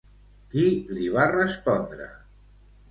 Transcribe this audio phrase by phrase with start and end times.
[0.53, 0.63] Qui
[0.99, 2.11] li va respondre?